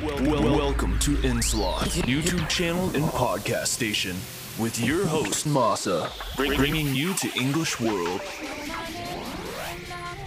[0.00, 4.14] Welcome to Inslot, YouTube channel and podcast station,
[4.56, 8.20] with your host Masa, bringing you to English World.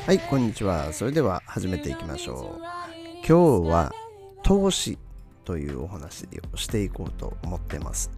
[0.06, 0.92] はい、こんにちは。
[0.92, 2.62] それでは始めていきましょう。
[3.26, 3.94] 今日は
[4.44, 4.98] 投資
[5.46, 8.12] というお話をしていこうと思ってます。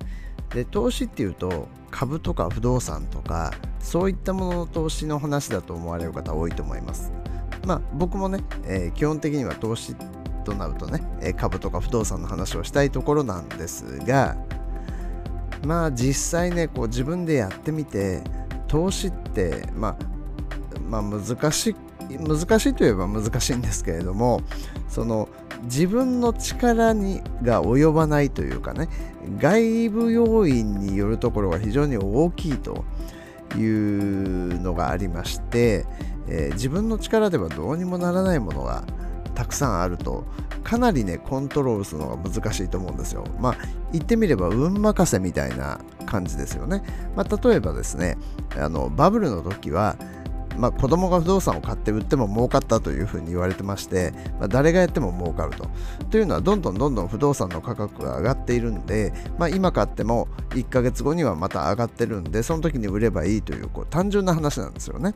[0.56, 7.12] で、投資っていうと株とか不動産とかそういったものの投資の話だと思われる方多いと思います。
[7.68, 9.96] まあ僕もね、えー基本的には投資
[10.44, 14.38] となるとね、株とか不動産の話をしたいところなんですが、
[15.66, 18.21] まあ実際ね、こう自分でやってみて
[18.68, 20.14] 投資ってまあ
[20.89, 21.75] まあ、難しい
[22.19, 24.42] 難しいといえば難しいんですけれども
[24.89, 25.29] その
[25.64, 28.89] 自分の力にが及ばないというかね
[29.38, 32.83] 外部要因によるところが非常に大きいと
[33.55, 35.86] いうのがありまして、
[36.28, 38.83] えー自分の力ではどうにもならないものが
[39.36, 40.25] たくさんあると
[40.64, 43.25] かなりねコントロールするのが難しいと思うんですよ。
[43.39, 43.58] まあ
[43.91, 46.83] 言ってみれば運任せみたいな感じですよね。
[47.16, 48.17] まあ、例えばですね
[48.58, 49.97] あのバブルの時は
[50.58, 55.67] まあ、子供が不動産を買って売っても儲かったというふうに言われてまして、まあ、誰がやっても儲かると。
[56.11, 65.15] というのはどんどんどんどん不動産の価格が上がっているんで、まあ、今買っても1ヶ月後にはまた上がってるんでその時に売ればいいというこう単純な話なんですよね。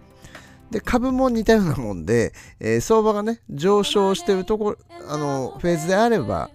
[0.72, 4.78] で株も似たようなもんで、えー相場がね上昇しているところ
[5.10, 6.50] あのフェーズであれば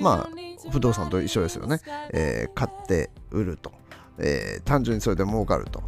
[0.00, 1.80] まあ不動産と一緒ですよね、
[2.12, 3.72] えー買って売ると、
[4.18, 5.82] えー単純にそれで儲かると。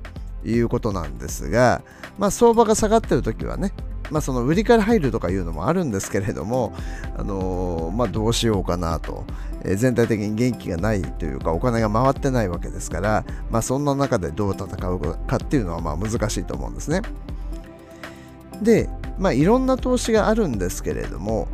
[0.45, 1.83] いうことなんですが、
[2.19, 3.73] まあ、相場が下がってる時はね、
[4.11, 6.73] まあ、その売りから入るとかいうのもあるんですけれども、
[7.17, 9.25] あのーまあ、どうしようかなと、
[9.65, 17.03] えー全体的に元気がないというかお金が回ってないわけですから、まあ、そんな中でどう戦うかっていうのはまあ難しいと思うんですね。
[18.63, 21.49] で、まあ、いろんな投資があるんですけれども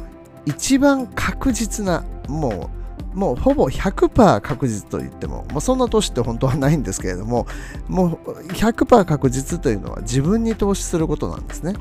[0.44, 2.76] 一番確実なもう
[3.16, 7.46] もうほぼ100%確実と言っても、まあ、そんな投資って本当はないんですけれども
[7.88, 11.74] もう100%確実というのは自分に投資することなんですね。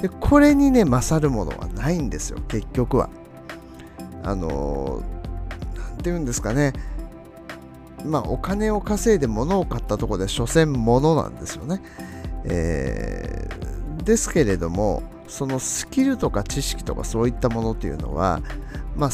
[0.00, 3.10] でこれにね勝るものはないんですよ結局は。
[4.22, 5.16] あのー
[5.78, 6.72] なんて言うんですかね
[8.04, 11.82] まあお金を稼いで物を買ったところで所詮物なんですよね。
[12.44, 13.45] え
[14.06, 18.40] ですけれどもそのスキルとか知識とかそういったものっていうのは、
[18.96, 19.10] まあ、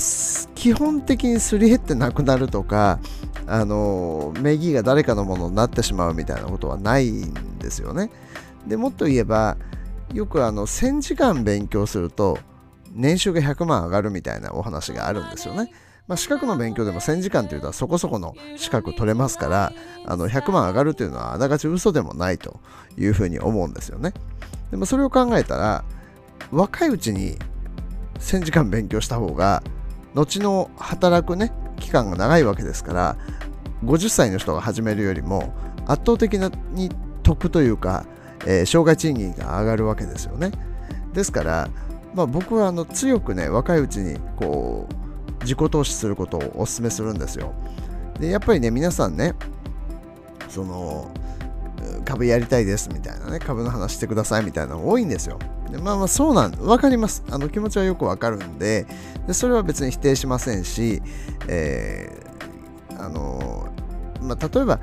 [0.54, 3.00] 基本的にすり減ってなくなるとか
[3.46, 8.10] あの名義が誰かのものになってしまうみたいなことはないんですよね。
[8.66, 9.56] でもっと言えば
[10.12, 12.38] よくあの1000時間勉強すると
[12.92, 15.72] 年収が100万上がるみたいなお話があるんですよね。
[16.06, 19.72] まあ、資格の勉強でも1000時間というのはそこそこの資格取れますから
[20.04, 22.60] あの100万上がるというのはあながち嘘でもないと
[22.98, 24.12] いうふうに思うんですよね。
[24.72, 25.84] でもそれを考えたら
[26.50, 27.36] 若いうちに
[28.18, 29.62] 1000時間勉強した方が
[30.14, 33.16] 後の働くね期間が長いわけですから
[33.84, 35.54] 50歳の人が始めるよりも
[35.86, 36.90] 圧倒的に
[37.22, 38.06] 得というか、
[38.46, 40.52] えー障害賃金が上がるわけですよね。
[41.12, 41.68] ですから、
[42.14, 47.52] まあ、僕はあの強くね若いうちにこう自己投資することをお勧めするんですよ。
[48.20, 49.34] でやっぱりね皆さんね
[50.48, 51.10] その
[52.04, 55.38] 株やりたいですみたいなね株の話してくださいみたいなの多いんですよ。
[55.70, 58.86] でまあまあそうなん分かりますあの気持ちはよくわかるんで
[59.26, 61.02] でそれは別に否定しませんし、
[61.48, 63.68] えーあの
[64.20, 64.80] まあ、例えば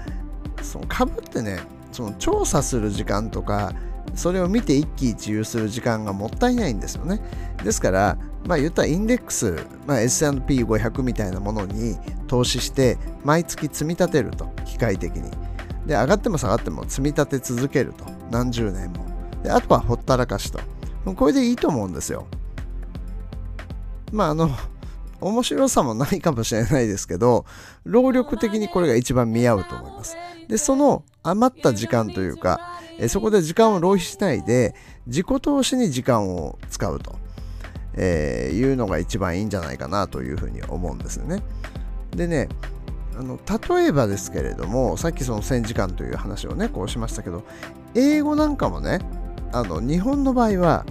[0.62, 1.60] その株ってね
[1.92, 3.74] その調査する時間とか
[4.16, 7.22] それを見て一喜一憂する時間がもったいないんですよね。
[7.64, 15.32] ですから、まあ言ったらインデックス、まあ、S&P500 みたいなものに投資して毎月積み立てると、機械的に。
[15.86, 19.06] で、上がっても下がっても積み立て続けると、何十年も。
[19.44, 20.60] で、あとはほったらかしと。
[21.16, 22.28] これでいいと思うんですよ。
[24.12, 24.50] まああの、
[25.22, 27.46] 面白さもないかもしれないですけど、
[27.84, 30.16] 労力的にこれが一番見合うと思います。
[30.48, 32.60] で、その余った時間というか、
[32.98, 34.76] えそこで時間を浪費しないで、
[35.08, 37.16] 自己投資に時間を使うと、
[37.94, 41.44] えーいうのが一番いいんじゃないかなというふうに思うんですよね。
[42.12, 42.50] でね、
[43.20, 43.38] あの
[43.78, 47.44] 例えばですけれども、さっきその1000時間という話をね、こうしましたけど、
[47.94, 49.00] 英語なんかもね、
[49.52, 50.86] あの日本の場合は、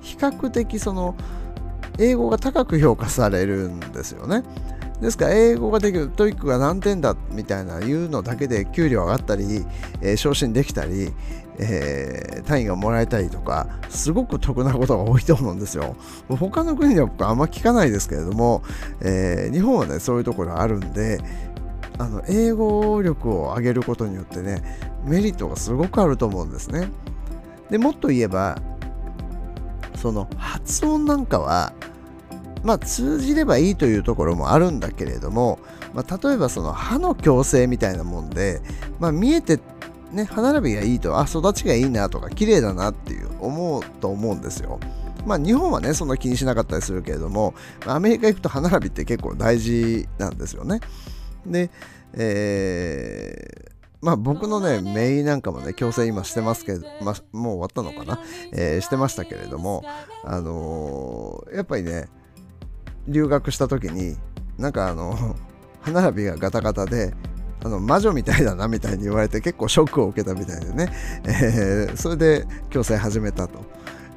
[0.00, 1.14] 比較的その、
[1.96, 4.42] 英語が高く評価されるんですよね。
[5.00, 9.64] ですから、英語ができる、 TOEIC が何点だみたいな言うのだけで給料上がったり、
[10.00, 11.12] えー昇進できたり、
[11.58, 15.96] えー単位がもらえたりとか、すごく得なことが多いと思うんですよ。
[16.28, 18.62] 他の国では僕あんま聞かないですけれども、
[19.00, 21.20] えー日本はね、そういうところあるんで、
[21.98, 24.62] あの英語力を上げることによってね、
[25.04, 26.88] メリットがすごくあると思うんですね。
[27.70, 28.56] でもっと言えば、
[29.96, 31.72] その発音なんかは、
[32.62, 35.58] まあ、通じればいいというところもあるんだけれども、
[35.92, 38.60] まあ、例えばその歯の矯正みたいなもんで、
[39.00, 39.58] まあ、見えて、
[40.12, 44.80] ね、歯並びがいいとあ育ちがいいなとか綺麗だなっていう思うと思うんですよ。
[45.26, 47.52] まあ、日本はねそんな気にしなかったりするけれども
[47.86, 50.80] アメリカ行くと歯並びって結構大事なんですよね。
[51.46, 51.70] で、
[52.14, 58.20] えーまあ僕のね、メイなんかもね、矯正今してますけど、まあ、もう終わったのかな、
[58.52, 59.82] えー、してましたけれども、
[60.24, 62.08] あのー、やっぱりね、
[63.08, 64.16] 留学した時に
[64.56, 65.36] なんかあの
[65.82, 67.14] 歯並びがガタガタで
[67.64, 70.92] あの魔女みたいだなみたいに言われて結構ショックを受けたみたいでね、
[71.24, 73.64] えー、それで矯正始めたと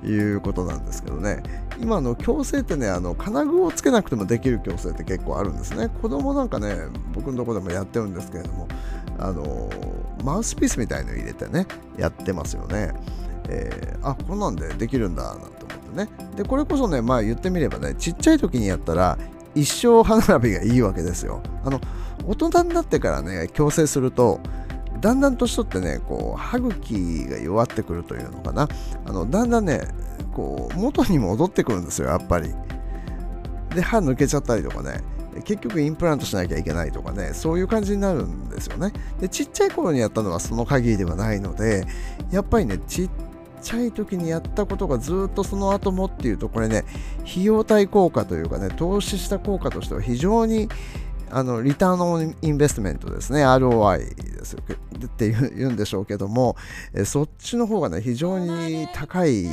[0.05, 1.43] いうことなんですけどね
[1.79, 6.75] 今の矯正ってねあの金具をつけなくてもできる矯正って結構あるんですね子供なんかね
[7.13, 8.67] 僕のとこでもやってるんですけれども
[9.19, 9.69] あの
[10.23, 11.65] マウスピースみたいの入れてね
[11.97, 12.93] やってますよね、
[13.49, 15.61] えー、あこんなんでできるんだなんて
[15.91, 16.09] ね。
[16.35, 19.17] で、これこそね、まあ言ってみればね、ちっちゃい時にやったら、
[19.53, 21.41] 一生歯並びがいいわけですよ。
[21.63, 21.79] あの、
[22.25, 24.39] 大人になってからね、矯正すると、
[24.99, 28.67] だんだん年取ってね、こう、歯茎が弱ってくるというのかな。
[29.05, 29.87] あの、だんだんね、
[30.33, 32.53] こう、元に戻ってくるんですよ、やっぱり。
[33.75, 35.01] で、歯抜けちゃったりとかね、
[35.45, 38.91] 結局インプラントしなきゃいけないとかね、そういう感じになるんですよね。
[39.19, 41.85] で、ちっちゃい頃にやったのはその限りではないので、
[42.31, 43.09] やっぱりね、ちっ
[43.61, 46.83] ちゃい時にやったことがずっとその後もっていうとこれね
[47.29, 50.67] 費用対効果というかね投資した効果としては非常に
[51.31, 53.45] あのリターンのインベストメントですね。
[53.45, 56.55] ROI ですって言うんでしょうけども
[56.93, 59.49] えそっちの方がね非常に高いリ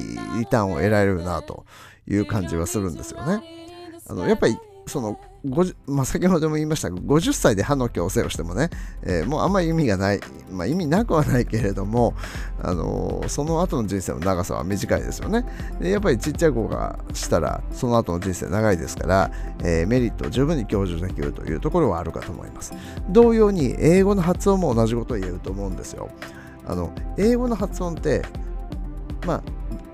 [0.51, 1.65] ターンを得られるなと
[2.07, 3.43] いう感じはするんですよね。
[4.09, 4.59] あのやっぱり
[4.89, 5.21] その
[5.87, 8.71] まあ、先ほども言いましたが50歳で歯の矯正をしてもね、
[9.05, 10.21] えー、もうあんまり意味がない、
[10.51, 12.15] まあ、意味なくはないけれども、
[12.61, 15.45] あのー、その後の人生の長さは短いですよね。
[15.81, 19.31] でやっぱりちっちゃい子がしたらその後の人生長いですから、
[19.61, 22.73] えー、メリットを十分に享受できるというところはあるかと思います。
[23.09, 26.11] 同様に英語の発音も同じことを言えると思うんですよ。
[26.67, 28.23] あの英語の発音って
[29.25, 29.43] まあ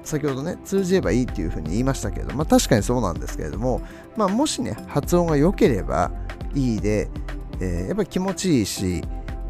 [0.05, 3.81] 先ほどね通じればいいっていうふうに言いましたけれど、まあ、確かにそうなんですけれども、
[4.17, 6.11] まあ、もしね発音が良ければ
[6.55, 7.09] いいで、
[7.61, 9.03] えー、やっぱり気持ちいいし、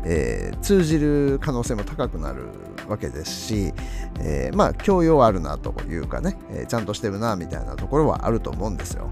[0.04, 2.48] えー、通じる可能性も高くなる
[2.88, 3.72] わけですし、
[4.20, 9.10] えー、まあ教養あるなというかね、えちゃんとしてるなみたいなところはあると思うんですよ。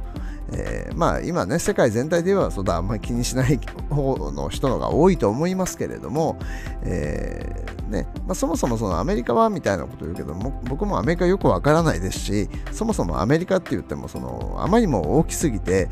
[0.55, 3.59] えー、まあ今ね世界全体で言えばそあんまり気にしない
[3.89, 6.39] 方の人のが多いと思いますけれども、
[6.83, 7.52] えー、
[7.93, 15.89] ねまあ、そもそもそのアメリカはみたいなこと言うけども僕もアメリカよくわからないですしそもそもアメリカって言ってもそのあまりにも大きすぎて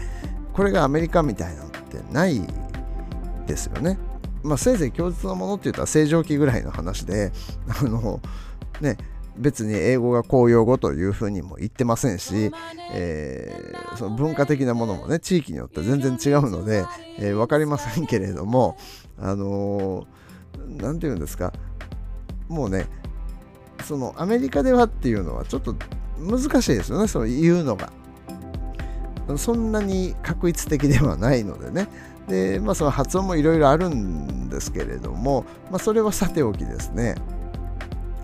[0.52, 2.41] これがアメリカみたいなのってない
[3.47, 3.99] ですよね。
[4.43, 7.31] まあ、せいぜい供述のものって言ったら正常期ぐらいの話で
[7.69, 8.20] あの
[8.81, 8.97] ね
[9.37, 12.50] 別に英語が公用語というふうにも言ってませんし、
[12.93, 16.85] えー、その文化的なものもね地域によって全然違うので、
[17.19, 18.76] えー、分かりませんけれども
[19.19, 20.06] あの
[20.69, 21.52] 何、て言うんですか
[22.50, 22.87] もうね
[23.85, 25.75] そのアメリカではっていうのはちょっと
[26.19, 27.08] 難しいですよね。
[27.08, 27.91] その言うのが。
[29.37, 31.88] そんなに確一的ではないのでね。
[32.29, 37.14] で、まあ、その発音もいろいろあるんですけれども、まあ、それはさておきですね。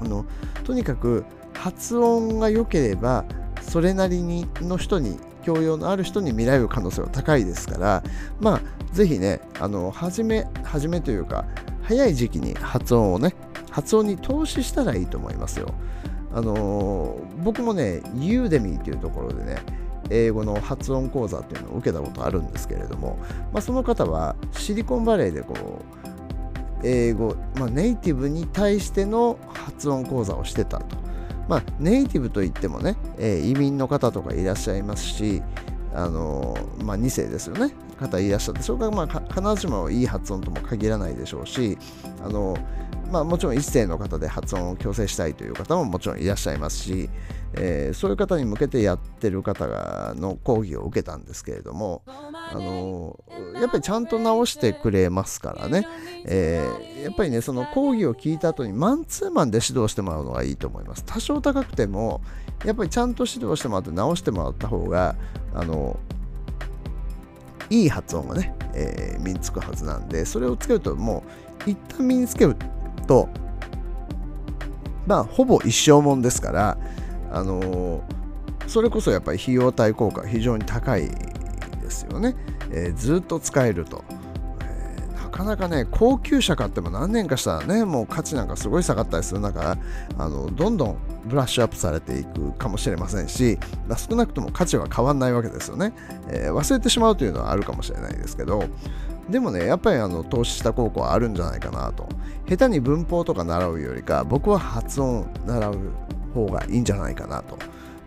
[0.00, 0.26] あの
[0.64, 1.24] とにかく
[1.54, 3.24] 発音が良ければ
[3.62, 8.02] それなりにの人に教養のある人に見られる可能性は高いですから
[8.40, 11.44] まあぜひねあの初め初めというか
[11.82, 13.34] 早い時期に発音をね
[13.76, 15.74] 発音に投資したらいいと思いますよ
[16.32, 19.58] あの僕もねユーデミーっていうところでね
[20.08, 23.18] 英語の発音講座っていうのを受けたことあるんですけれども、
[23.52, 30.96] まあ、その方はシリコンバレーでこう英語、まあ、ネイティブに対しての発音講座をしてたと。
[31.46, 35.42] まあ、ネイティブといってもね、えー、移民の方とかいらっしゃいますし、
[35.94, 41.78] あのー、まあ、2世ですよね、方いらっしゃって、それからまあ必ずしもいい発音とも限らないでしょうし、
[42.24, 42.56] あの、
[43.10, 47.08] まあ、もちろん1世の方で発音を矯正したいという方ももちろんいらっしゃいますし、
[47.54, 49.66] えー、そういう方に向けてやってる方
[50.14, 53.18] の講義を受けたんですけれども、あの、
[53.54, 55.86] やっぱりちゃんと直してくれますからね、
[56.26, 61.04] えー、やっぱりねその講義を聞いた後にマンツーマンで指導してもらうのがいいと思います。
[61.04, 62.20] 多少高くても
[62.64, 65.14] やっぱりちゃんと指導してもらって直してもらった方が
[65.54, 65.98] あの
[67.70, 71.24] いい発音がね、え身につくはずなんでそれをつけるとも
[71.66, 72.56] う一旦身につける
[73.06, 73.28] と
[75.06, 76.78] まあほぼ一生もんですから
[77.30, 78.02] あの
[78.66, 82.34] それこそやっぱり費用対効果非常に高いですよね、
[82.70, 84.04] えー、ずっと使えると、
[84.60, 89.76] えー、なかなかね高級車買っても何年かしたらねもう価値なんかすごい下がったりする中
[90.18, 95.92] あのどんどんブラッシュアップされていくかもしれませんし、まあ、少なくとも価値は変わんないわけですよね、
[96.28, 98.64] えー、忘れてしまうというのはあるかもしれないですけど
[99.28, 102.08] でもねやっぱりあの投資した高校はあるんじゃないかなと。
[102.48, 105.78] 下手に文法とか習うよりか僕は発音習う
[106.32, 107.58] 方がいいんじゃないかなと。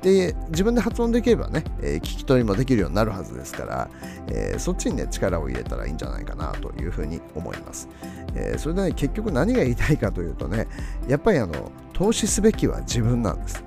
[0.01, 3.89] で自分で発音できればね、えー、聞き取りもできるようになるはずですから、
[4.27, 7.89] えー、そっちにね力を入れたらいいんじゃないかなというふうに思います、
[8.33, 10.67] えー、それでね結局何が言いたいかというとね
[11.07, 13.61] やっぱりあの投資すべきは自分なんです。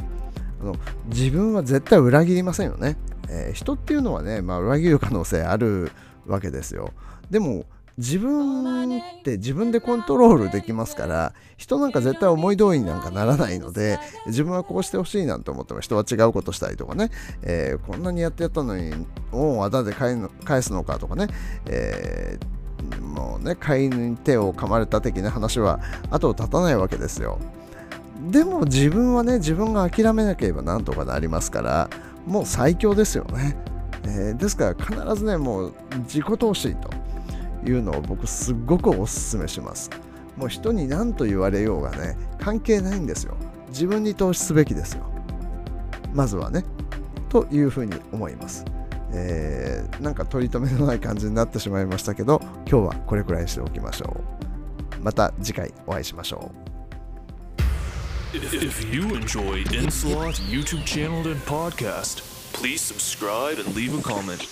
[0.62, 2.96] あの自分は絶対裏切りませんよね、
[3.28, 5.90] え人っていうのはね、まあ、裏切る可能性ある
[6.24, 6.92] わけですよ。
[7.30, 7.66] でも
[7.98, 17.10] 自分って自分でコントロールできますから人なんか絶対思い通りになんかならないので自分はこうしてほしいなんて思っても人は違うことしたりとかね、
[17.42, 18.92] えー、こんなにやってやったのに
[19.32, 21.28] 恩をあだで返すのかとかね、
[21.66, 25.80] えー、もうね飼いに手を噛まれた的な話は
[26.10, 27.38] 後を絶たないわけですよ。
[28.30, 31.90] でも自分はね自分が諦めなければなんとかなりますから
[32.24, 33.56] もう最強ですよね、
[34.04, 37.01] えー、ですから必ずねもう自己投資と
[37.64, 39.90] いうのを僕すっごくおすすめします。
[40.36, 43.36] もう人に何と言われようがね関係ないんですよ。
[43.68, 45.04] 自分に投資すべきですよ。
[46.12, 46.64] まずはね。
[47.28, 48.64] というふうに思います。
[49.14, 54.16] えー、なんか取り留めのない感じになってしまいましたけど今日はこれくらいにしておきましょ
[55.00, 55.02] う。
[55.02, 56.72] また次回お会いしましょう。
[58.34, 62.22] If you enjoy Inslot YouTube channel and podcast,
[62.54, 64.51] please subscribe and leave a comment.